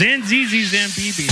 Zanzeezee 0.00 0.64
Zambibi. 0.64 1.26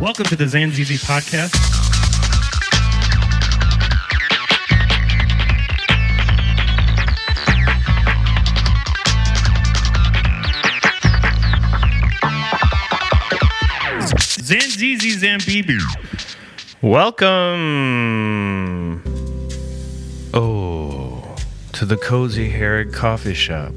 Welcome 0.00 0.26
to 0.26 0.36
the 0.36 0.46
Zanzeezee 0.46 0.98
podcast. 1.04 1.56
Zanzeezee 14.44 15.18
Zambibi. 15.18 15.78
Welcome. 16.80 17.32
Oh, 20.32 21.36
to 21.72 21.84
the 21.84 21.96
Cozy 21.96 22.50
Herod 22.50 22.92
Coffee 22.92 23.34
Shop. 23.34 23.72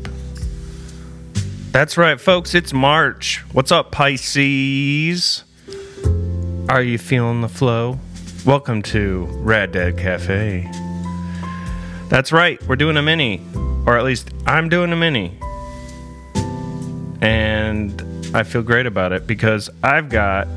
That's 1.71 1.97
right, 1.97 2.21
folks. 2.21 2.53
It's 2.53 2.73
March. 2.73 3.43
What's 3.53 3.71
up, 3.71 3.91
Pisces? 3.91 5.43
Are 6.69 6.83
you 6.83 6.99
feeling 6.99 7.41
the 7.41 7.49
flow? 7.49 7.97
Welcome 8.45 8.83
to 8.83 9.25
Rad 9.31 9.71
Dad 9.71 9.97
Cafe. 9.97 10.69
That's 12.07 12.31
right. 12.31 12.61
We're 12.67 12.75
doing 12.75 12.97
a 12.97 13.01
mini, 13.01 13.41
or 13.87 13.97
at 13.97 14.03
least 14.03 14.29
I'm 14.45 14.69
doing 14.69 14.93
a 14.93 14.95
mini, 14.95 15.39
and 17.19 17.99
I 18.35 18.43
feel 18.43 18.61
great 18.61 18.85
about 18.85 19.11
it 19.11 19.25
because 19.25 19.71
I've 19.81 20.09
got 20.09 20.47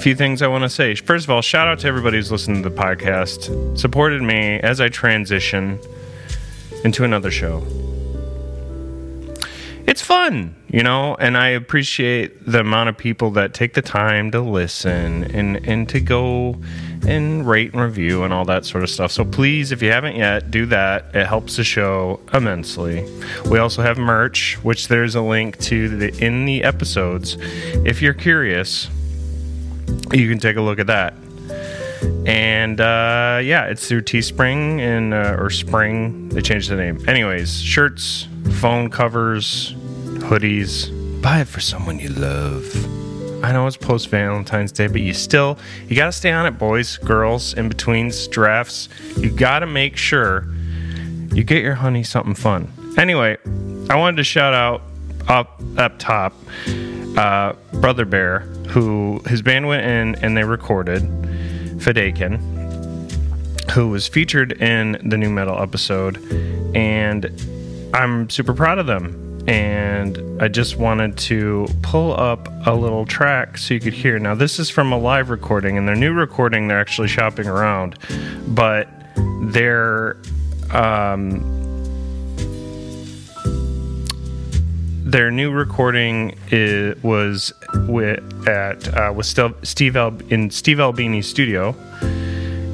few 0.00 0.14
things 0.14 0.40
I 0.40 0.46
want 0.46 0.62
to 0.64 0.70
say. 0.70 0.94
First 0.94 1.26
of 1.26 1.30
all, 1.30 1.42
shout 1.42 1.68
out 1.68 1.78
to 1.80 1.86
everybody 1.86 2.16
who's 2.16 2.32
listened 2.32 2.64
to 2.64 2.70
the 2.70 2.74
podcast, 2.74 3.78
supported 3.78 4.22
me 4.22 4.58
as 4.60 4.80
I 4.80 4.88
transition 4.88 5.78
into 6.84 7.04
another 7.04 7.30
show. 7.30 7.62
It's 9.86 10.00
fun, 10.00 10.54
you 10.68 10.82
know, 10.82 11.16
and 11.16 11.36
I 11.36 11.48
appreciate 11.48 12.46
the 12.46 12.60
amount 12.60 12.88
of 12.88 12.96
people 12.96 13.32
that 13.32 13.52
take 13.52 13.74
the 13.74 13.82
time 13.82 14.30
to 14.30 14.40
listen 14.40 15.24
and 15.34 15.56
and 15.66 15.88
to 15.88 16.00
go 16.00 16.56
and 17.06 17.46
rate 17.46 17.72
and 17.72 17.82
review 17.82 18.22
and 18.22 18.32
all 18.32 18.44
that 18.44 18.64
sort 18.64 18.84
of 18.84 18.90
stuff. 18.90 19.10
So 19.10 19.24
please, 19.24 19.72
if 19.72 19.82
you 19.82 19.90
haven't 19.90 20.16
yet, 20.16 20.50
do 20.50 20.64
that. 20.66 21.14
It 21.14 21.26
helps 21.26 21.56
the 21.56 21.64
show 21.64 22.20
immensely. 22.32 23.06
We 23.50 23.58
also 23.58 23.82
have 23.82 23.98
merch, 23.98 24.58
which 24.62 24.88
there's 24.88 25.14
a 25.14 25.22
link 25.22 25.58
to 25.60 25.88
the, 25.88 26.24
in 26.24 26.44
the 26.44 26.62
episodes. 26.62 27.36
If 27.84 28.00
you're 28.00 28.14
curious, 28.14 28.88
you 30.12 30.28
can 30.28 30.38
take 30.38 30.56
a 30.56 30.60
look 30.60 30.78
at 30.78 30.86
that. 30.88 31.14
And 32.26 32.80
uh, 32.80 33.40
yeah, 33.42 33.66
it's 33.66 33.88
through 33.88 34.02
Teespring 34.02 34.80
and 34.80 35.14
uh, 35.14 35.36
or 35.38 35.50
Spring. 35.50 36.28
They 36.30 36.42
changed 36.42 36.70
the 36.70 36.76
name. 36.76 37.06
Anyways, 37.08 37.60
shirts, 37.60 38.28
phone 38.60 38.90
covers, 38.90 39.74
hoodies. 40.20 40.90
Buy 41.22 41.40
it 41.40 41.48
for 41.48 41.60
someone 41.60 41.98
you 41.98 42.08
love. 42.08 42.64
I 43.42 43.52
know 43.52 43.66
it's 43.66 43.76
post 43.76 44.08
Valentine's 44.08 44.72
Day, 44.72 44.86
but 44.86 45.00
you 45.00 45.14
still 45.14 45.58
you 45.88 45.96
gotta 45.96 46.12
stay 46.12 46.30
on 46.30 46.46
it, 46.46 46.58
boys, 46.58 46.98
girls, 46.98 47.54
in 47.54 47.68
between 47.68 48.12
drafts. 48.30 48.88
You 49.16 49.30
gotta 49.30 49.66
make 49.66 49.96
sure 49.96 50.46
you 51.32 51.42
get 51.44 51.62
your 51.62 51.74
honey 51.74 52.02
something 52.02 52.34
fun. 52.34 52.70
Anyway, 52.98 53.38
I 53.88 53.96
wanted 53.96 54.18
to 54.18 54.24
shout 54.24 54.52
out 54.52 54.82
up 55.28 55.60
up 55.78 55.98
top, 55.98 56.34
uh, 57.16 57.54
Brother 57.74 58.04
Bear, 58.04 58.40
who 58.68 59.20
his 59.26 59.42
band 59.42 59.66
went 59.66 59.84
in 59.84 60.24
and 60.24 60.36
they 60.36 60.44
recorded 60.44 61.02
Fedaykin, 61.78 62.40
who 63.72 63.88
was 63.88 64.06
featured 64.06 64.52
in 64.60 65.00
the 65.08 65.16
new 65.16 65.30
metal 65.30 65.60
episode, 65.60 66.16
and 66.74 67.26
I'm 67.94 68.28
super 68.30 68.54
proud 68.54 68.78
of 68.78 68.86
them. 68.86 69.26
And 69.48 70.40
I 70.40 70.48
just 70.48 70.76
wanted 70.76 71.16
to 71.18 71.66
pull 71.82 72.12
up 72.12 72.48
a 72.66 72.74
little 72.74 73.06
track 73.06 73.56
so 73.56 73.74
you 73.74 73.80
could 73.80 73.94
hear. 73.94 74.18
Now, 74.18 74.34
this 74.34 74.58
is 74.58 74.68
from 74.68 74.92
a 74.92 74.98
live 74.98 75.30
recording, 75.30 75.78
and 75.78 75.88
their 75.88 75.96
new 75.96 76.12
recording 76.12 76.68
they're 76.68 76.78
actually 76.78 77.08
shopping 77.08 77.46
around, 77.46 77.98
but 78.48 78.86
their 79.44 80.18
um, 80.72 81.69
their 85.10 85.30
new 85.30 85.50
recording 85.50 86.36
is, 86.52 87.02
was 87.02 87.52
with 87.88 88.22
at 88.46 88.86
uh, 88.94 89.12
with 89.14 89.26
Steve, 89.26 89.96
Al, 89.96 90.16
in 90.28 90.50
Steve 90.50 90.78
Albini's 90.78 91.26
studio, 91.26 91.74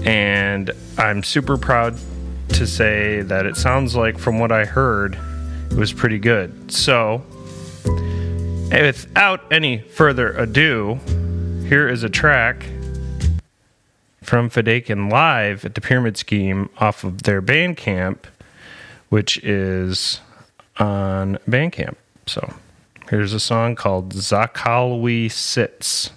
and 0.04 0.70
I'm 0.98 1.22
super 1.22 1.56
proud 1.56 1.98
to 2.50 2.66
say 2.66 3.22
that 3.22 3.47
it 3.47 3.56
sounds 3.56 3.97
like, 3.97 4.19
from 4.19 4.38
what 4.38 4.52
I 4.52 4.66
heard, 4.66 5.19
it 5.70 5.78
was 5.78 5.94
pretty 5.94 6.19
good. 6.19 6.70
So, 6.70 7.22
without 8.70 9.41
any 9.50 9.78
further 9.78 10.32
ado, 10.32 11.00
here 11.68 11.88
is 11.88 12.03
a 12.03 12.10
track 12.10 12.66
from 14.22 14.50
Fedaykin 14.50 15.10
live 15.10 15.64
at 15.64 15.74
the 15.74 15.80
Pyramid 15.80 16.18
Scheme 16.18 16.68
off 16.78 17.03
of 17.03 17.22
their 17.22 17.41
Bandcamp, 17.41 18.18
which 19.08 19.38
is 19.38 20.20
on 20.78 21.38
Bandcamp. 21.48 21.97
So 22.26 22.54
here's 23.09 23.32
a 23.32 23.41
song 23.41 23.76
called 23.76 24.12
Zakalwi 24.14 25.31
Sits. 25.31 26.10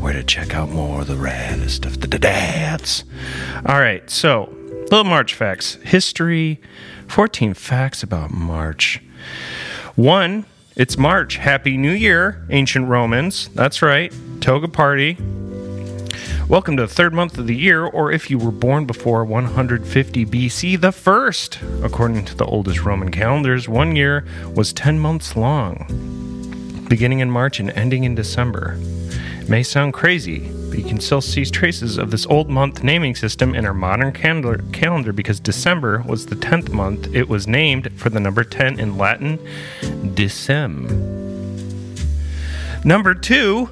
where 0.00 0.12
to 0.12 0.22
check 0.22 0.54
out 0.54 0.70
more 0.70 1.02
of 1.02 1.06
the 1.06 1.14
raddest 1.14 1.84
of 1.84 2.00
the 2.00 2.06
dads. 2.18 3.04
All 3.66 3.78
right, 3.78 4.08
so 4.08 4.52
little 4.90 5.04
March 5.04 5.34
facts. 5.34 5.74
History 5.82 6.60
14 7.08 7.54
facts 7.54 8.02
about 8.02 8.30
March. 8.30 9.00
One, 9.94 10.46
it's 10.76 10.96
March. 10.96 11.36
Happy 11.36 11.76
New 11.76 11.92
Year, 11.92 12.46
ancient 12.50 12.88
Romans. 12.88 13.48
That's 13.54 13.82
right. 13.82 14.12
Toga 14.40 14.68
party. 14.68 15.18
Welcome 16.52 16.76
to 16.76 16.82
the 16.82 16.94
third 16.94 17.14
month 17.14 17.38
of 17.38 17.46
the 17.46 17.56
year, 17.56 17.86
or 17.86 18.12
if 18.12 18.28
you 18.28 18.36
were 18.36 18.52
born 18.52 18.84
before 18.84 19.24
150 19.24 20.26
BC, 20.26 20.78
the 20.78 20.92
first. 20.92 21.58
According 21.82 22.26
to 22.26 22.34
the 22.34 22.44
oldest 22.44 22.84
Roman 22.84 23.10
calendars, 23.10 23.70
one 23.70 23.96
year 23.96 24.26
was 24.54 24.74
10 24.74 24.98
months 24.98 25.34
long, 25.34 25.86
beginning 26.90 27.20
in 27.20 27.30
March 27.30 27.58
and 27.58 27.70
ending 27.70 28.04
in 28.04 28.14
December. 28.14 28.76
It 29.40 29.48
may 29.48 29.62
sound 29.62 29.94
crazy, 29.94 30.40
but 30.68 30.78
you 30.78 30.84
can 30.84 31.00
still 31.00 31.22
see 31.22 31.46
traces 31.46 31.96
of 31.96 32.10
this 32.10 32.26
old 32.26 32.50
month 32.50 32.84
naming 32.84 33.14
system 33.14 33.54
in 33.54 33.64
our 33.64 33.72
modern 33.72 34.12
calendar, 34.12 34.62
calendar 34.72 35.14
because 35.14 35.40
December 35.40 36.02
was 36.06 36.26
the 36.26 36.36
10th 36.36 36.70
month. 36.70 37.14
It 37.14 37.30
was 37.30 37.48
named 37.48 37.90
for 37.98 38.10
the 38.10 38.20
number 38.20 38.44
10 38.44 38.78
in 38.78 38.98
Latin, 38.98 39.38
Decem. 39.80 40.84
Number 42.84 43.14
two, 43.14 43.70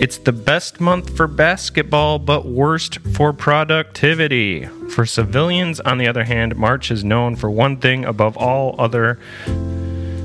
it's 0.00 0.18
the 0.18 0.32
best 0.32 0.80
month 0.80 1.16
for 1.16 1.26
basketball, 1.26 2.18
but 2.18 2.46
worst 2.46 2.98
for 3.14 3.32
productivity. 3.32 4.66
For 4.90 5.06
civilians, 5.06 5.80
on 5.80 5.98
the 5.98 6.06
other 6.06 6.24
hand, 6.24 6.56
March 6.56 6.90
is 6.90 7.04
known 7.04 7.36
for 7.36 7.50
one 7.50 7.76
thing 7.76 8.04
above 8.04 8.36
all 8.36 8.74
other 8.78 9.18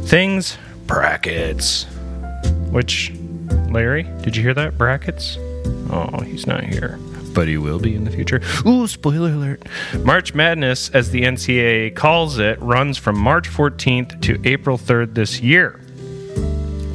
things 0.03 0.57
brackets. 0.87 1.85
Which, 2.71 3.11
Larry, 3.69 4.03
did 4.21 4.35
you 4.35 4.41
hear 4.43 4.53
that? 4.55 4.77
Brackets? 4.77 5.37
Oh, 5.91 6.21
he's 6.21 6.47
not 6.47 6.63
here. 6.63 6.99
But 7.33 7.47
he 7.47 7.57
will 7.57 7.79
be 7.79 7.95
in 7.95 8.05
the 8.05 8.11
future. 8.11 8.41
Ooh, 8.65 8.87
spoiler 8.87 9.31
alert. 9.31 9.61
March 9.99 10.33
Madness, 10.33 10.89
as 10.89 11.11
the 11.11 11.21
NCAA 11.21 11.95
calls 11.95 12.39
it, 12.39 12.59
runs 12.59 12.97
from 12.97 13.19
March 13.19 13.47
14th 13.47 14.19
to 14.21 14.41
April 14.43 14.77
3rd 14.77 15.13
this 15.13 15.41
year. 15.41 15.79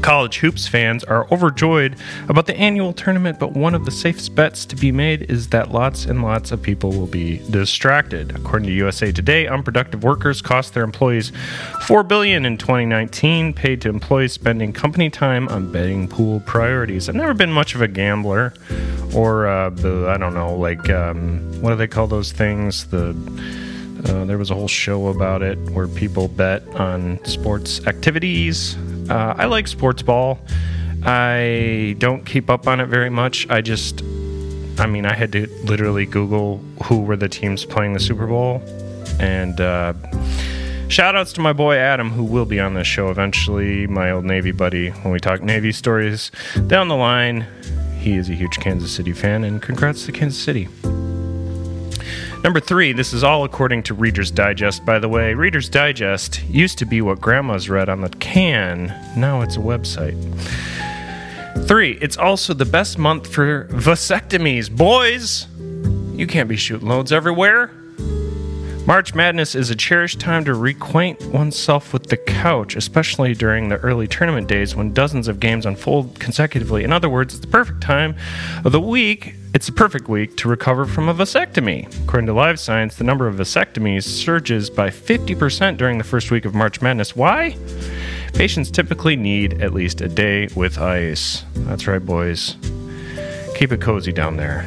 College 0.05 0.41
hoops 0.41 0.69
fans 0.69 1.03
are 1.05 1.27
overjoyed 1.33 1.97
about 2.29 2.45
the 2.45 2.55
annual 2.59 2.93
tournament, 2.93 3.39
but 3.39 3.53
one 3.53 3.75
of 3.75 3.87
the 3.87 3.91
safest 3.91 4.35
bets 4.35 4.67
to 4.67 4.77
be 4.77 4.93
made 4.93 5.23
is 5.31 5.49
that 5.49 5.71
lots 5.71 6.05
and 6.05 6.23
lots 6.23 6.53
of 6.53 6.61
people 6.61 6.91
will 6.91 7.07
be 7.07 7.39
distracted. 7.49 8.37
According 8.37 8.67
to 8.67 8.75
USA 8.75 9.11
Today, 9.13 9.47
unproductive 9.47 10.05
workers 10.05 10.43
cost 10.43 10.75
their 10.75 10.85
employees 10.85 11.33
4 11.87 12.03
billion 12.03 12.45
in 12.45 12.59
2019, 12.59 13.55
paid 13.55 13.81
to 13.81 13.89
employees 13.89 14.35
spending 14.35 14.75
company 14.75 15.09
time 15.09 15.49
on 15.49 15.73
betting 15.73 16.07
pool 16.07 16.41
priorities. 16.41 17.09
I've 17.09 17.15
never 17.15 17.33
been 17.33 17.51
much 17.51 17.75
of 17.75 17.81
a 17.81 17.89
gambler, 17.89 18.53
or 19.15 19.47
uh, 19.47 19.71
the 19.71 20.11
I 20.11 20.19
don't 20.19 20.35
know, 20.35 20.55
like 20.55 20.91
um, 20.91 21.63
what 21.63 21.71
do 21.71 21.77
they 21.77 21.89
call 21.89 22.09
those 22.09 22.31
things? 22.31 22.89
The 22.89 23.15
uh, 24.07 24.25
there 24.25 24.39
was 24.39 24.51
a 24.51 24.55
whole 24.55 24.69
show 24.69 25.09
about 25.09 25.43
it 25.43 25.59
where 25.71 25.89
people 25.89 26.29
bet 26.29 26.67
on 26.75 27.19
sports 27.25 27.87
activities. 27.87 28.77
Uh, 29.09 29.35
I 29.37 29.47
like 29.47 29.67
sports 29.67 30.03
ball. 30.03 30.39
I 31.05 31.97
don't 31.99 32.25
keep 32.25 32.49
up 32.49 32.67
on 32.67 32.81
it 32.81 32.87
very 32.87 33.11
much. 33.11 33.49
I 33.51 33.61
just, 33.61 34.03
I 34.79 34.87
mean, 34.87 35.07
I 35.07 35.15
had 35.15 35.33
to 35.33 35.47
literally 35.65 36.07
Google 36.07 36.59
who 36.85 37.01
were 37.01 37.17
the 37.17 37.29
teams 37.29 37.65
playing 37.65 37.93
the 37.93 38.01
Super 38.01 38.27
Bowl. 38.27 38.63
And 39.21 39.61
uh, 39.61 39.95
shout 40.89 41.15
outs 41.15 41.33
to 41.35 41.41
my 41.41 41.53
boy 41.53 41.77
Adam, 41.77 42.11
who 42.11 42.25
will 42.25 42.47
be 42.47 42.59
on 42.59 42.75
this 42.75 42.87
show 42.87 43.11
eventually, 43.11 43.87
my 43.87 44.11
old 44.11 44.25
Navy 44.25 44.53
buddy, 44.53 44.91
when 44.91 45.13
we 45.13 45.21
talk 45.21 45.43
Navy 45.43 45.73
stories 45.73 46.31
down 46.67 46.89
the 46.89 46.97
line. 46.97 47.47
He 47.99 48.15
is 48.15 48.29
a 48.29 48.35
huge 48.35 48.59
Kansas 48.59 48.93
City 48.93 49.13
fan, 49.13 49.45
and 49.45 49.63
congrats 49.63 50.05
to 50.07 50.13
Kansas 50.13 50.43
City. 50.43 50.69
Number 52.45 52.61
three, 52.61 52.93
this 52.93 53.15
is 53.15 53.25
all 53.25 53.45
according 53.45 53.85
to 53.85 53.95
Reader's 53.95 54.31
Digest, 54.31 54.85
by 54.85 54.99
the 54.99 55.09
way. 55.09 55.33
Reader's 55.33 55.71
Digest 55.71 56.45
used 56.45 56.77
to 56.77 56.85
be 56.85 57.01
what 57.01 57.19
grandma's 57.19 57.71
read 57.71 57.89
on 57.89 58.03
the 58.03 58.11
can, 58.11 58.89
now 59.17 59.41
it's 59.41 59.57
a 59.57 59.61
website. 59.61 60.15
Three, 61.67 61.93
it's 62.03 62.19
also 62.19 62.53
the 62.53 62.67
best 62.67 62.99
month 62.99 63.33
for 63.33 63.65
vasectomies. 63.69 64.71
Boys, 64.71 65.47
you 66.15 66.27
can't 66.27 66.47
be 66.47 66.57
shooting 66.57 66.87
loads 66.87 67.13
everywhere. 67.13 67.71
March 68.87 69.15
Madness 69.15 69.55
is 69.55 69.71
a 69.71 69.75
cherished 69.75 70.21
time 70.21 70.45
to 70.45 70.51
reacquaint 70.51 71.25
oneself 71.33 71.95
with 71.95 72.09
the 72.09 72.19
couch, 72.19 72.77
especially 72.77 73.33
during 73.33 73.71
the 73.71 73.79
early 73.79 74.07
tournament 74.07 74.49
days 74.49 74.77
when 74.77 74.93
dozens 74.93 75.29
of 75.29 75.41
games 75.41 75.65
unfold 75.65 76.21
consecutively. 76.21 76.85
In 76.85 76.93
other 76.93 77.09
words, 77.09 77.33
it's 77.33 77.41
the 77.41 77.51
perfect 77.51 77.81
time 77.81 78.15
of 78.67 78.73
the 78.73 78.81
week. 78.83 79.35
It's 79.55 79.67
the 79.67 79.73
perfect 79.73 80.09
week 80.09 80.37
to 80.39 80.49
recover 80.49 80.85
from 80.85 81.09
a 81.09 81.15
vasectomy. 81.15 81.87
According 82.03 82.27
to 82.27 82.33
Live 82.33 82.59
Science, 82.59 82.97
the 82.97 83.05
number 83.05 83.29
of 83.29 83.37
vasectomies 83.37 84.03
surges 84.03 84.69
by 84.69 84.91
50% 84.91 85.77
during 85.77 85.97
the 85.97 86.03
first 86.03 86.33
week 86.33 86.45
of 86.45 86.57
March 86.57 86.83
Madness. 86.83 87.15
Why? 87.15 87.57
Patients 88.33 88.69
typically 88.69 89.15
need 89.15 89.63
at 89.63 89.73
least 89.73 90.01
a 90.01 90.09
day 90.09 90.49
with 90.57 90.79
ice. 90.79 91.45
That's 91.55 91.87
right, 91.87 92.05
boys. 92.05 92.57
Keep 93.55 93.71
it 93.71 93.81
cozy 93.81 94.11
down 94.11 94.39
there 94.39 94.67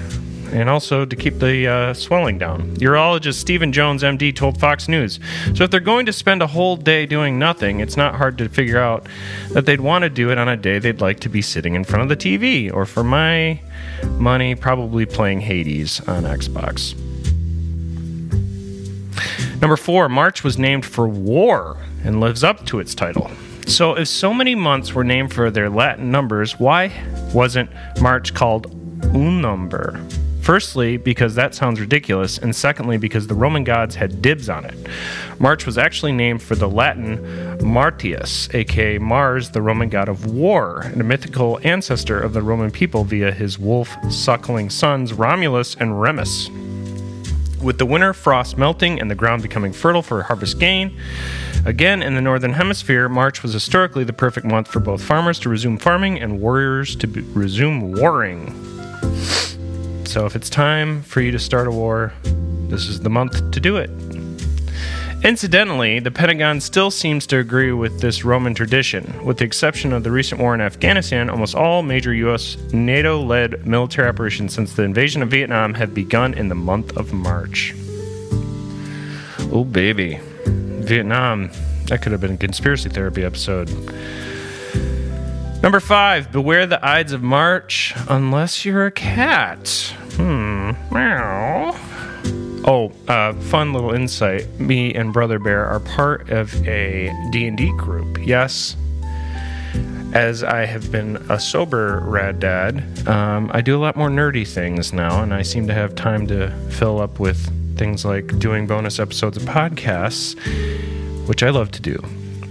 and 0.51 0.69
also 0.69 1.05
to 1.05 1.15
keep 1.15 1.39
the 1.39 1.67
uh, 1.67 1.93
swelling 1.93 2.37
down. 2.37 2.75
Urologist 2.77 3.35
Stephen 3.35 3.71
Jones, 3.71 4.03
MD, 4.03 4.35
told 4.35 4.59
Fox 4.59 4.87
News. 4.87 5.19
So, 5.55 5.63
if 5.63 5.71
they're 5.71 5.79
going 5.79 6.05
to 6.05 6.13
spend 6.13 6.41
a 6.41 6.47
whole 6.47 6.77
day 6.77 7.05
doing 7.05 7.37
nothing, 7.37 7.79
it's 7.79 7.97
not 7.97 8.15
hard 8.15 8.37
to 8.39 8.49
figure 8.49 8.79
out 8.79 9.07
that 9.51 9.65
they'd 9.65 9.81
want 9.81 10.03
to 10.03 10.09
do 10.09 10.31
it 10.31 10.37
on 10.37 10.47
a 10.47 10.57
day 10.57 10.79
they'd 10.79 11.01
like 11.01 11.19
to 11.21 11.29
be 11.29 11.41
sitting 11.41 11.75
in 11.75 11.83
front 11.83 12.03
of 12.03 12.09
the 12.09 12.17
TV, 12.17 12.73
or 12.73 12.85
for 12.85 13.03
my 13.03 13.59
money, 14.17 14.55
probably 14.55 15.05
playing 15.05 15.41
Hades 15.41 15.99
on 16.07 16.23
Xbox. 16.23 16.95
Number 19.61 19.77
four, 19.77 20.07
March 20.07 20.43
was 20.43 20.57
named 20.57 20.85
for 20.85 21.07
war 21.07 21.77
and 22.03 22.19
lives 22.19 22.43
up 22.43 22.65
to 22.67 22.79
its 22.79 22.93
title. 22.93 23.31
So, 23.65 23.95
if 23.95 24.07
so 24.07 24.33
many 24.33 24.55
months 24.55 24.93
were 24.93 25.03
named 25.03 25.33
for 25.33 25.51
their 25.51 25.69
Latin 25.69 26.09
numbers, 26.09 26.57
why 26.59 26.91
wasn't 27.33 27.69
March 27.99 28.33
called 28.33 28.67
un 29.13 29.41
number? 29.41 29.99
Firstly, 30.47 30.95
because 30.95 31.35
that 31.35 31.53
sounds 31.53 31.77
ridiculous, 31.81 32.37
and 32.37 32.55
secondly, 32.55 32.95
because 32.97 33.27
the 33.27 33.35
Roman 33.35 33.65
gods 33.65 33.95
had 33.95 34.21
dibs 34.21 34.47
on 34.47 34.63
it. 34.63 34.75
March 35.39 35.65
was 35.65 35.77
actually 35.77 36.13
named 36.13 36.41
for 36.41 36.55
the 36.55 36.69
Latin 36.69 37.59
Martius, 37.61 38.47
aka 38.53 38.97
Mars, 38.97 39.49
the 39.49 39.61
Roman 39.61 39.89
god 39.89 40.07
of 40.07 40.25
war, 40.27 40.83
and 40.85 41.01
a 41.01 41.03
mythical 41.03 41.59
ancestor 41.65 42.17
of 42.17 42.31
the 42.31 42.41
Roman 42.41 42.71
people 42.71 43.03
via 43.03 43.29
his 43.29 43.59
wolf 43.59 43.93
suckling 44.09 44.69
sons 44.69 45.11
Romulus 45.11 45.75
and 45.75 45.99
Remus. 45.99 46.49
With 47.61 47.77
the 47.77 47.85
winter 47.85 48.13
frost 48.13 48.57
melting 48.57 49.01
and 49.01 49.11
the 49.11 49.15
ground 49.15 49.41
becoming 49.41 49.73
fertile 49.73 50.01
for 50.01 50.23
harvest 50.23 50.61
gain, 50.61 50.97
again 51.65 52.01
in 52.01 52.15
the 52.15 52.21
northern 52.21 52.53
hemisphere, 52.53 53.09
March 53.09 53.43
was 53.43 53.51
historically 53.51 54.05
the 54.05 54.13
perfect 54.13 54.47
month 54.47 54.69
for 54.69 54.79
both 54.79 55.03
farmers 55.03 55.39
to 55.39 55.49
resume 55.49 55.77
farming 55.77 56.21
and 56.21 56.39
warriors 56.39 56.95
to 56.95 57.07
resume 57.33 57.91
warring. 57.91 58.55
So 60.17 60.25
if 60.25 60.35
it's 60.35 60.49
time 60.49 61.03
for 61.03 61.21
you 61.21 61.29
to 61.29 61.37
start 61.37 61.67
a 61.67 61.71
war, 61.71 62.11
this 62.69 62.87
is 62.87 63.01
the 63.01 63.09
month 63.09 63.51
to 63.51 63.59
do 63.59 63.77
it. 63.77 63.91
Incidentally, 65.23 65.99
the 65.99 66.09
Pentagon 66.09 66.59
still 66.59 66.89
seems 66.89 67.27
to 67.27 67.37
agree 67.37 67.71
with 67.71 68.01
this 68.01 68.25
Roman 68.25 68.55
tradition. 68.55 69.23
With 69.23 69.37
the 69.37 69.45
exception 69.45 69.93
of 69.93 70.03
the 70.03 70.09
recent 70.09 70.41
war 70.41 70.55
in 70.55 70.61
Afghanistan, 70.61 71.29
almost 71.29 71.53
all 71.53 71.83
major 71.83 72.15
U.S. 72.15 72.57
NATO 72.73 73.21
led 73.21 73.67
military 73.67 74.09
operations 74.09 74.55
since 74.55 74.73
the 74.73 74.81
invasion 74.81 75.21
of 75.21 75.29
Vietnam 75.29 75.75
have 75.75 75.93
begun 75.93 76.33
in 76.33 76.49
the 76.49 76.55
month 76.55 76.97
of 76.97 77.13
March. 77.13 77.75
Oh, 79.51 79.67
baby. 79.69 80.19
Vietnam. 80.47 81.51
That 81.89 82.01
could 82.01 82.11
have 82.11 82.21
been 82.21 82.33
a 82.33 82.37
conspiracy 82.37 82.89
therapy 82.89 83.23
episode. 83.23 83.69
Number 85.61 85.79
five, 85.79 86.31
beware 86.31 86.65
the 86.67 86.83
Ides 86.85 87.11
of 87.13 87.23
March 87.23 87.93
unless 88.07 88.63
you're 88.63 88.85
a 88.85 88.91
cat. 88.91 89.67
Hmm, 90.13 90.71
meow. 90.91 91.75
Oh, 92.63 92.91
uh, 93.07 93.33
fun 93.33 93.73
little 93.73 93.91
insight. 93.91 94.47
Me 94.59 94.93
and 94.93 95.11
Brother 95.11 95.39
Bear 95.39 95.65
are 95.65 95.79
part 95.79 96.29
of 96.29 96.53
a 96.67 97.11
D&D 97.31 97.71
group. 97.77 98.19
Yes, 98.25 98.75
as 100.13 100.43
I 100.43 100.65
have 100.65 100.91
been 100.91 101.17
a 101.29 101.39
sober 101.39 102.01
rad 102.01 102.39
dad, 102.39 103.07
um, 103.07 103.49
I 103.53 103.61
do 103.61 103.75
a 103.77 103.79
lot 103.79 103.95
more 103.95 104.09
nerdy 104.09 104.47
things 104.47 104.93
now, 104.93 105.21
and 105.21 105.33
I 105.33 105.41
seem 105.41 105.67
to 105.67 105.73
have 105.73 105.95
time 105.95 106.27
to 106.27 106.49
fill 106.69 107.01
up 107.01 107.19
with 107.19 107.37
things 107.77 108.05
like 108.05 108.37
doing 108.39 108.67
bonus 108.67 108.99
episodes 108.99 109.37
of 109.37 109.43
podcasts, 109.43 110.35
which 111.27 111.43
I 111.43 111.49
love 111.49 111.71
to 111.71 111.81
do. 111.81 111.99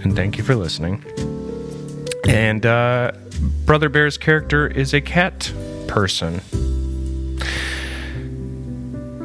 And 0.03 0.15
thank 0.15 0.37
you 0.37 0.43
for 0.43 0.55
listening. 0.55 1.03
And 2.27 2.65
uh, 2.65 3.13
Brother 3.65 3.89
Bear's 3.89 4.17
character 4.17 4.67
is 4.67 4.93
a 4.93 5.01
cat 5.01 5.51
person. 5.87 6.41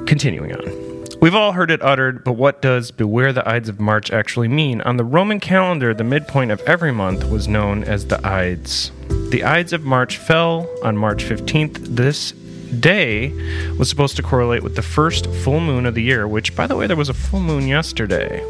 Continuing 0.06 0.54
on. 0.54 0.92
We've 1.20 1.34
all 1.34 1.52
heard 1.52 1.70
it 1.70 1.80
uttered, 1.82 2.24
but 2.24 2.32
what 2.32 2.60
does 2.60 2.90
Beware 2.90 3.32
the 3.32 3.48
Ides 3.48 3.68
of 3.68 3.78
March 3.78 4.10
actually 4.10 4.48
mean? 4.48 4.80
On 4.80 4.96
the 4.96 5.04
Roman 5.04 5.38
calendar, 5.38 5.94
the 5.94 6.02
midpoint 6.02 6.50
of 6.50 6.60
every 6.62 6.92
month 6.92 7.28
was 7.30 7.46
known 7.46 7.84
as 7.84 8.06
the 8.06 8.24
Ides. 8.26 8.90
The 9.30 9.44
Ides 9.44 9.72
of 9.72 9.84
March 9.84 10.16
fell 10.16 10.68
on 10.82 10.96
March 10.96 11.24
15th. 11.24 11.94
This 11.94 12.32
day 12.32 13.30
was 13.78 13.88
supposed 13.88 14.16
to 14.16 14.22
correlate 14.22 14.62
with 14.62 14.74
the 14.74 14.82
first 14.82 15.26
full 15.26 15.60
moon 15.60 15.86
of 15.86 15.94
the 15.94 16.02
year, 16.02 16.26
which, 16.26 16.56
by 16.56 16.66
the 16.66 16.74
way, 16.74 16.88
there 16.88 16.96
was 16.96 17.08
a 17.08 17.14
full 17.14 17.40
moon 17.40 17.68
yesterday. 17.68 18.44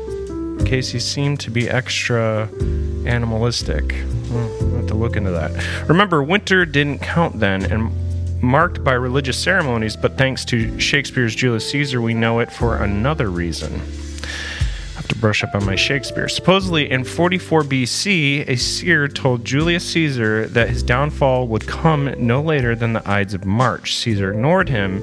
Casey 0.64 0.98
seemed 0.98 1.40
to 1.40 1.50
be 1.50 1.68
extra 1.68 2.48
animalistic. 3.04 3.94
I 4.32 4.76
have 4.76 4.86
to 4.88 4.94
look 4.94 5.16
into 5.16 5.30
that. 5.30 5.88
Remember, 5.88 6.22
winter 6.22 6.64
didn't 6.64 7.00
count 7.00 7.38
then, 7.38 7.64
and 7.64 7.92
marked 8.42 8.82
by 8.82 8.92
religious 8.92 9.38
ceremonies, 9.38 9.96
but 9.96 10.18
thanks 10.18 10.44
to 10.46 10.78
Shakespeare's 10.78 11.34
Julius 11.34 11.70
Caesar, 11.70 12.00
we 12.00 12.14
know 12.14 12.40
it 12.40 12.52
for 12.52 12.76
another 12.82 13.30
reason. 13.30 13.80
I 14.22 14.96
have 14.96 15.08
to 15.08 15.14
brush 15.16 15.44
up 15.44 15.54
on 15.54 15.64
my 15.64 15.76
Shakespeare. 15.76 16.28
Supposedly, 16.28 16.90
in 16.90 17.04
44 17.04 17.62
BC, 17.62 18.48
a 18.48 18.56
seer 18.56 19.08
told 19.08 19.44
Julius 19.44 19.84
Caesar 19.90 20.46
that 20.48 20.68
his 20.68 20.82
downfall 20.82 21.48
would 21.48 21.66
come 21.66 22.14
no 22.18 22.42
later 22.42 22.74
than 22.74 22.92
the 22.92 23.08
Ides 23.08 23.34
of 23.34 23.44
March. 23.44 23.94
Caesar 23.96 24.32
ignored 24.32 24.68
him, 24.68 24.96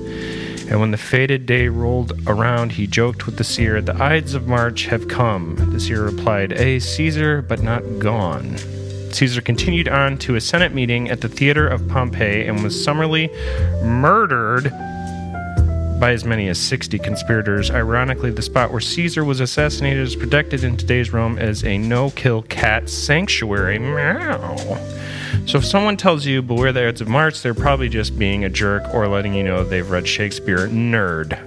and 0.70 0.80
when 0.80 0.92
the 0.92 0.98
fated 0.98 1.46
day 1.46 1.68
rolled 1.70 2.14
around, 2.28 2.74
he 2.74 2.88
joked 2.88 3.26
with 3.26 3.38
the 3.38 3.44
seer, 3.44 3.82
The 3.82 3.96
Ides 3.96 4.34
of 4.34 4.48
March 4.48 4.86
have 4.86 5.08
come. 5.08 5.56
The 5.72 5.80
seer 5.80 6.04
replied, 6.04 6.52
A 6.54 6.80
Caesar, 6.80 7.42
but 7.42 7.64
not 7.64 8.00
gone. 8.00 8.58
Caesar 9.14 9.42
continued 9.42 9.88
on 9.88 10.18
to 10.20 10.36
a 10.36 10.42
Senate 10.42 10.74
meeting 10.74 11.10
at 11.10 11.22
the 11.22 11.30
theater 11.30 11.68
of 11.68 11.88
Pompeii 11.88 12.48
and 12.48 12.64
was 12.64 12.82
summarily 12.84 13.30
murdered 13.84 14.72
by 16.00 16.12
as 16.12 16.24
many 16.24 16.48
as 16.48 16.58
60 16.58 16.98
conspirators. 17.00 17.70
Ironically, 17.70 18.32
the 18.32 18.42
spot 18.42 18.72
where 18.72 18.80
Caesar 18.80 19.26
was 19.26 19.40
assassinated 19.40 20.02
is 20.02 20.16
protected 20.16 20.64
in 20.64 20.78
today's 20.78 21.12
Rome 21.12 21.38
as 21.38 21.64
a 21.64 21.78
no 21.78 22.12
kill 22.12 22.44
cat 22.44 22.90
sanctuary. 22.90 23.80
Meow. 23.80 24.56
So 25.46 25.58
if 25.58 25.66
someone 25.66 25.98
tells 25.98 26.26
you 26.26 26.42
beware 26.42 26.72
the 26.72 26.88
Ides 26.88 27.02
of 27.02 27.08
March, 27.08 27.42
they're 27.42 27.54
probably 27.54 27.90
just 27.90 28.18
being 28.18 28.46
a 28.46 28.50
jerk 28.50 28.84
or 28.94 29.08
letting 29.08 29.34
you 29.34 29.44
know 29.44 29.64
they've 29.64 29.90
read 29.90 30.08
Shakespeare. 30.08 30.68
Nerd. 30.68 31.38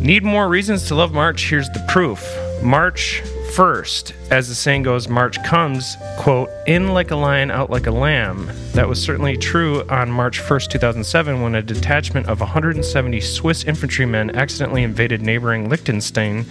Need 0.00 0.22
more 0.22 0.48
reasons 0.48 0.86
to 0.88 0.94
love 0.94 1.12
March? 1.12 1.48
Here's 1.48 1.68
the 1.70 1.84
proof. 1.88 2.24
March 2.62 3.22
1st, 3.56 4.12
as 4.30 4.48
the 4.48 4.54
saying 4.54 4.82
goes, 4.82 5.08
March 5.08 5.42
comes, 5.42 5.96
quote, 6.18 6.50
in 6.66 6.88
like 6.88 7.10
a 7.10 7.16
lion, 7.16 7.50
out 7.50 7.70
like 7.70 7.86
a 7.86 7.90
lamb. 7.90 8.50
That 8.74 8.86
was 8.86 9.00
certainly 9.00 9.38
true 9.38 9.82
on 9.88 10.10
March 10.10 10.42
1st, 10.42 10.68
2007, 10.72 11.40
when 11.40 11.54
a 11.54 11.62
detachment 11.62 12.26
of 12.26 12.40
170 12.40 13.18
Swiss 13.22 13.64
infantrymen 13.64 14.36
accidentally 14.36 14.82
invaded 14.82 15.22
neighboring 15.22 15.70
Liechtenstein 15.70 16.44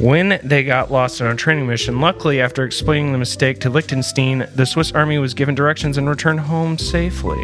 when 0.00 0.40
they 0.42 0.64
got 0.64 0.90
lost 0.90 1.22
on 1.22 1.28
a 1.28 1.36
training 1.36 1.68
mission. 1.68 2.00
Luckily, 2.00 2.40
after 2.40 2.64
explaining 2.64 3.12
the 3.12 3.18
mistake 3.18 3.60
to 3.60 3.70
Liechtenstein, 3.70 4.48
the 4.56 4.66
Swiss 4.66 4.90
army 4.90 5.18
was 5.18 5.32
given 5.32 5.54
directions 5.54 5.96
and 5.96 6.08
returned 6.08 6.40
home 6.40 6.76
safely. 6.76 7.38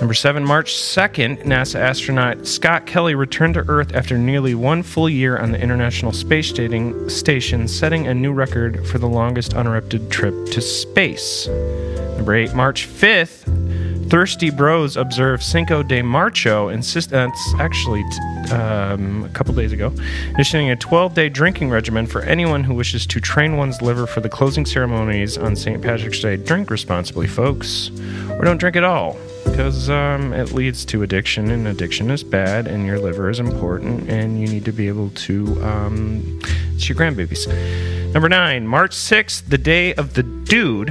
Number 0.00 0.14
seven, 0.14 0.44
March 0.44 0.74
2nd, 0.74 1.42
NASA 1.44 1.74
astronaut 1.74 2.46
Scott 2.46 2.86
Kelly 2.86 3.16
returned 3.16 3.54
to 3.54 3.68
Earth 3.68 3.92
after 3.94 4.16
nearly 4.16 4.54
one 4.54 4.84
full 4.84 5.08
year 5.08 5.36
on 5.36 5.50
the 5.50 5.60
International 5.60 6.12
Space 6.12 6.50
Station, 6.50 7.66
setting 7.66 8.06
a 8.06 8.14
new 8.14 8.32
record 8.32 8.86
for 8.86 8.98
the 8.98 9.08
longest 9.08 9.54
uninterrupted 9.54 10.08
trip 10.08 10.34
to 10.52 10.60
space. 10.60 11.48
Number 11.48 12.36
eight, 12.36 12.54
March 12.54 12.86
5th, 12.86 14.08
Thirsty 14.08 14.50
Bros 14.50 14.96
observed 14.96 15.42
Cinco 15.42 15.82
de 15.82 16.00
Marcho, 16.00 16.68
insist- 16.68 17.12
actually 17.12 18.04
t- 18.04 18.52
um, 18.54 19.24
a 19.24 19.28
couple 19.30 19.52
days 19.52 19.72
ago, 19.72 19.92
issuing 20.38 20.70
a 20.70 20.76
12 20.76 21.14
day 21.14 21.28
drinking 21.28 21.70
regimen 21.70 22.06
for 22.06 22.22
anyone 22.22 22.62
who 22.62 22.72
wishes 22.72 23.04
to 23.08 23.20
train 23.20 23.56
one's 23.56 23.82
liver 23.82 24.06
for 24.06 24.20
the 24.20 24.28
closing 24.28 24.64
ceremonies 24.64 25.36
on 25.36 25.56
St. 25.56 25.82
Patrick's 25.82 26.20
Day. 26.20 26.36
Drink 26.36 26.70
responsibly, 26.70 27.26
folks, 27.26 27.90
or 28.30 28.44
don't 28.44 28.58
drink 28.58 28.76
at 28.76 28.84
all 28.84 29.18
because 29.50 29.90
um, 29.90 30.32
it 30.32 30.52
leads 30.52 30.84
to 30.86 31.02
addiction, 31.02 31.50
and 31.50 31.66
addiction 31.66 32.10
is 32.10 32.22
bad, 32.22 32.66
and 32.66 32.86
your 32.86 32.98
liver 32.98 33.28
is 33.30 33.40
important, 33.40 34.08
and 34.08 34.40
you 34.40 34.46
need 34.46 34.64
to 34.64 34.72
be 34.72 34.88
able 34.88 35.10
to. 35.10 35.60
Um, 35.62 36.40
it's 36.74 36.88
your 36.88 36.96
grandbabies. 36.96 38.12
Number 38.12 38.28
nine, 38.28 38.66
March 38.66 38.92
6th, 38.92 39.48
the 39.48 39.58
day 39.58 39.94
of 39.94 40.14
the 40.14 40.22
dude, 40.22 40.90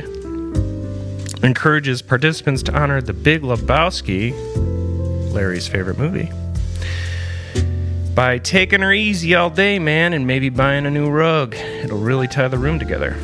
encourages 1.44 2.02
participants 2.02 2.64
to 2.64 2.78
honor 2.78 3.02
the 3.02 3.14
Big 3.14 3.42
Lebowski, 3.42 4.34
Larry's 5.32 5.68
favorite 5.68 5.98
movie, 5.98 6.30
by 8.14 8.38
taking 8.38 8.82
her 8.82 8.92
easy 8.92 9.36
all 9.36 9.50
day, 9.50 9.80
man, 9.80 10.14
and 10.14 10.28
maybe 10.28 10.50
buying 10.50 10.86
a 10.86 10.92
new 10.92 11.10
rug. 11.10 11.56
It'll 11.56 12.00
really 12.00 12.28
tie 12.28 12.48
the 12.48 12.58
room 12.58 12.80
together. 12.80 13.16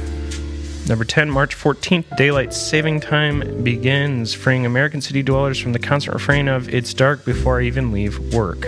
Number 0.87 1.05
10, 1.05 1.31
March 1.31 1.55
14th, 1.55 2.17
daylight 2.17 2.53
saving 2.53 2.99
time 2.99 3.63
begins, 3.63 4.33
freeing 4.33 4.65
American 4.65 4.99
city 4.99 5.23
dwellers 5.23 5.57
from 5.57 5.71
the 5.71 5.79
constant 5.79 6.13
refrain 6.13 6.49
of, 6.49 6.67
It's 6.67 6.93
dark 6.93 7.23
before 7.23 7.61
I 7.61 7.63
even 7.63 7.93
leave 7.93 8.19
work. 8.33 8.67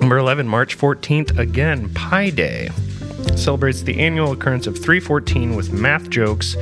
Number 0.00 0.18
11, 0.18 0.46
March 0.46 0.78
14th, 0.78 1.36
again, 1.36 1.92
Pi 1.92 2.30
Day. 2.30 2.70
Celebrates 3.34 3.82
the 3.82 3.98
annual 3.98 4.30
occurrence 4.30 4.68
of 4.68 4.76
314 4.76 5.56
with 5.56 5.72
math 5.72 6.08
jokes, 6.08 6.56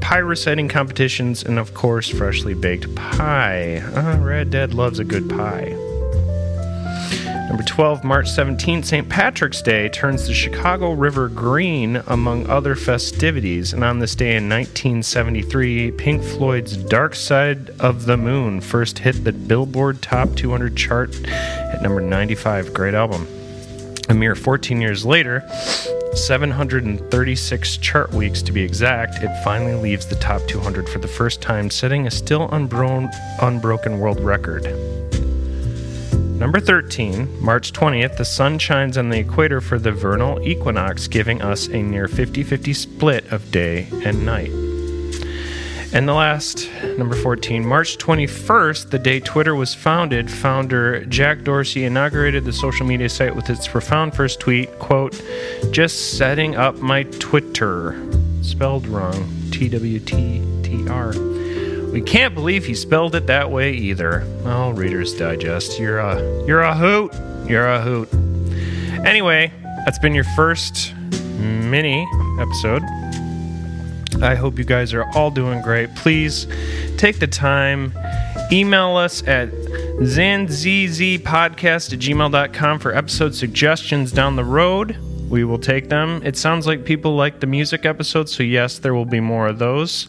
pie 0.00 0.18
reciting 0.18 0.68
competitions, 0.68 1.42
and 1.42 1.58
of 1.58 1.72
course, 1.72 2.10
freshly 2.10 2.52
baked 2.52 2.94
pie. 2.94 3.82
Ah, 3.94 4.18
Rad 4.22 4.50
Dad 4.50 4.74
loves 4.74 4.98
a 4.98 5.04
good 5.04 5.30
pie. 5.30 5.83
Number 7.48 7.62
12, 7.62 8.04
March 8.04 8.26
17th, 8.26 8.86
St. 8.86 9.08
Patrick's 9.08 9.60
Day 9.60 9.90
turns 9.90 10.26
the 10.26 10.32
Chicago 10.32 10.92
River 10.92 11.28
green 11.28 12.02
among 12.06 12.48
other 12.48 12.74
festivities. 12.74 13.74
And 13.74 13.84
on 13.84 13.98
this 13.98 14.14
day 14.14 14.36
in 14.36 14.48
1973, 14.48 15.92
Pink 15.92 16.22
Floyd's 16.22 16.76
Dark 16.76 17.14
Side 17.14 17.68
of 17.80 18.06
the 18.06 18.16
Moon 18.16 18.62
first 18.62 18.98
hit 18.98 19.24
the 19.24 19.32
Billboard 19.32 20.00
Top 20.00 20.34
200 20.34 20.74
chart 20.74 21.14
at 21.26 21.82
number 21.82 22.00
95. 22.00 22.72
Great 22.72 22.94
album. 22.94 23.28
A 24.08 24.14
mere 24.14 24.34
14 24.34 24.80
years 24.80 25.04
later, 25.04 25.46
736 26.14 27.76
chart 27.76 28.12
weeks 28.12 28.40
to 28.42 28.52
be 28.52 28.62
exact, 28.62 29.22
it 29.22 29.44
finally 29.44 29.74
leaves 29.74 30.06
the 30.06 30.16
top 30.16 30.40
200 30.48 30.88
for 30.88 30.98
the 30.98 31.08
first 31.08 31.42
time, 31.42 31.70
setting 31.70 32.06
a 32.06 32.10
still 32.10 32.48
unbro- 32.48 33.10
unbroken 33.42 33.98
world 33.98 34.20
record. 34.20 34.64
Number 36.34 36.58
13, 36.58 37.40
March 37.40 37.72
20th, 37.72 38.16
the 38.16 38.24
sun 38.24 38.58
shines 38.58 38.98
on 38.98 39.08
the 39.08 39.20
equator 39.20 39.60
for 39.60 39.78
the 39.78 39.92
vernal 39.92 40.42
equinox, 40.42 41.06
giving 41.06 41.40
us 41.40 41.68
a 41.68 41.80
near 41.80 42.08
50 42.08 42.42
50 42.42 42.74
split 42.74 43.32
of 43.32 43.50
day 43.52 43.86
and 44.04 44.26
night. 44.26 44.50
And 45.92 46.08
the 46.08 46.12
last, 46.12 46.68
number 46.98 47.14
14, 47.14 47.64
March 47.64 47.98
21st, 47.98 48.90
the 48.90 48.98
day 48.98 49.20
Twitter 49.20 49.54
was 49.54 49.76
founded, 49.76 50.28
founder 50.28 51.04
Jack 51.04 51.44
Dorsey 51.44 51.84
inaugurated 51.84 52.44
the 52.44 52.52
social 52.52 52.84
media 52.84 53.08
site 53.08 53.36
with 53.36 53.48
its 53.48 53.68
profound 53.68 54.12
first 54.16 54.40
tweet, 54.40 54.76
quote, 54.80 55.22
just 55.70 56.18
setting 56.18 56.56
up 56.56 56.74
my 56.78 57.04
Twitter. 57.04 57.96
Spelled 58.42 58.88
wrong. 58.88 59.30
T 59.52 59.68
W 59.68 60.00
T 60.00 60.42
T 60.64 60.88
R. 60.88 61.33
We 61.94 62.02
can't 62.02 62.34
believe 62.34 62.66
he 62.66 62.74
spelled 62.74 63.14
it 63.14 63.28
that 63.28 63.50
way 63.52 63.72
either. 63.72 64.26
Oh, 64.44 64.70
Reader's 64.70 65.14
Digest, 65.14 65.78
you're 65.78 66.00
a 66.00 66.44
you're 66.44 66.62
a 66.62 66.74
hoot. 66.74 67.14
You're 67.48 67.68
a 67.68 67.80
hoot. 67.80 68.12
Anyway, 69.06 69.52
that's 69.84 70.00
been 70.00 70.12
your 70.12 70.24
first 70.34 70.92
mini 71.38 72.04
episode. 72.40 72.82
I 74.20 74.34
hope 74.34 74.58
you 74.58 74.64
guys 74.64 74.92
are 74.92 75.04
all 75.14 75.30
doing 75.30 75.62
great. 75.62 75.94
Please 75.94 76.48
take 76.96 77.20
the 77.20 77.28
time, 77.28 77.92
email 78.50 78.96
us 78.96 79.22
at 79.28 79.50
zanzeezeepodcast 79.50 81.92
at 81.92 81.98
gmail.com 82.00 82.78
for 82.80 82.92
episode 82.92 83.36
suggestions 83.36 84.10
down 84.10 84.34
the 84.34 84.42
road. 84.42 84.96
We 85.28 85.44
will 85.44 85.58
take 85.58 85.90
them. 85.90 86.22
It 86.24 86.36
sounds 86.36 86.66
like 86.66 86.84
people 86.84 87.14
like 87.14 87.38
the 87.38 87.46
music 87.46 87.86
episodes, 87.86 88.34
so 88.34 88.42
yes, 88.42 88.78
there 88.78 88.94
will 88.94 89.04
be 89.04 89.20
more 89.20 89.46
of 89.46 89.58
those. 89.58 90.08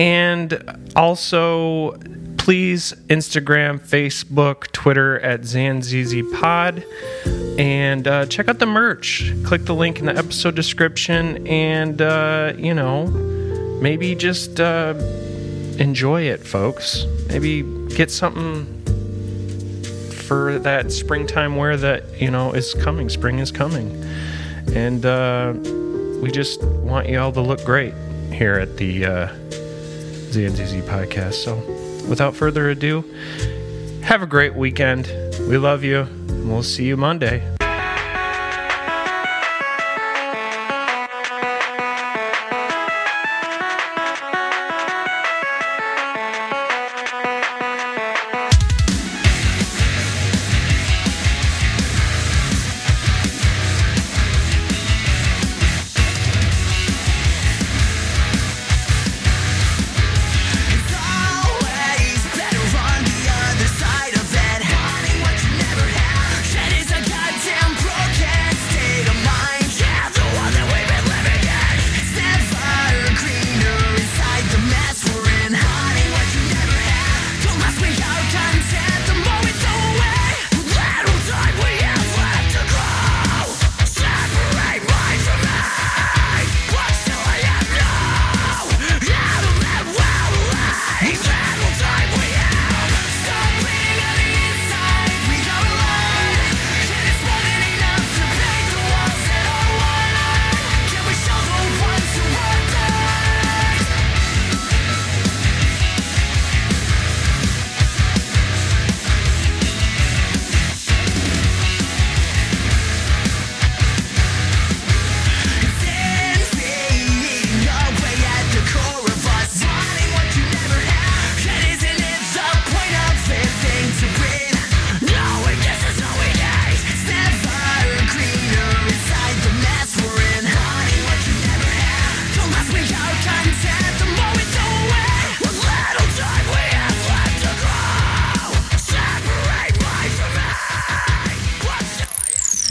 And 0.00 0.90
also, 0.96 1.90
please 2.38 2.94
Instagram, 3.08 3.78
Facebook, 3.78 4.72
Twitter 4.72 5.20
at 5.20 5.42
ZanZZPod. 5.42 7.58
And 7.58 8.08
uh, 8.08 8.24
check 8.24 8.48
out 8.48 8.58
the 8.58 8.64
merch. 8.64 9.30
Click 9.44 9.66
the 9.66 9.74
link 9.74 9.98
in 9.98 10.06
the 10.06 10.16
episode 10.16 10.54
description 10.54 11.46
and, 11.46 12.00
uh, 12.00 12.54
you 12.56 12.72
know, 12.72 13.08
maybe 13.82 14.14
just 14.14 14.58
uh, 14.58 14.94
enjoy 15.78 16.22
it, 16.22 16.46
folks. 16.46 17.04
Maybe 17.28 17.60
get 17.94 18.10
something 18.10 18.64
for 20.12 20.58
that 20.60 20.92
springtime 20.92 21.56
wear 21.56 21.76
that, 21.76 22.18
you 22.18 22.30
know, 22.30 22.52
is 22.52 22.72
coming. 22.72 23.10
Spring 23.10 23.38
is 23.38 23.52
coming. 23.52 24.02
And 24.72 25.04
uh, 25.04 25.52
we 26.22 26.30
just 26.30 26.62
want 26.62 27.06
you 27.06 27.18
all 27.18 27.32
to 27.32 27.42
look 27.42 27.62
great 27.66 27.92
here 28.32 28.54
at 28.54 28.78
the 28.78 29.04
uh, 30.30 30.34
Zanzeezee 30.34 30.82
podcast. 30.82 31.34
So 31.34 31.56
without 32.08 32.34
further 32.34 32.70
ado, 32.70 33.04
have 34.02 34.22
a 34.22 34.26
great 34.26 34.54
weekend. 34.54 35.06
We 35.48 35.58
love 35.58 35.84
you, 35.84 36.00
and 36.00 36.50
we'll 36.50 36.62
see 36.62 36.84
you 36.84 36.96
Monday. 36.96 37.59